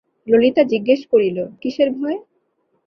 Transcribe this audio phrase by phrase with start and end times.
[0.27, 2.17] ললিতা জিজ্ঞাসা করিল, কিসের ভয়?